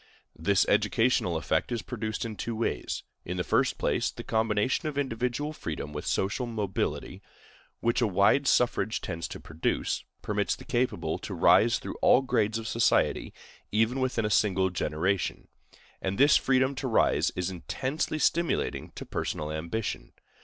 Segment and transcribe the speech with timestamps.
[0.35, 4.97] This educational effect is produced in two ways: In the first place, the combination of
[4.97, 7.21] individual freedom with social mobility,
[7.81, 12.57] which a wide suffrage tends to produce, permits the capable to rise through all grades
[12.57, 13.31] of society,
[13.71, 15.47] even within a single generation;
[16.01, 20.13] and this freedom to rise is intensely stimulating to personal ambition.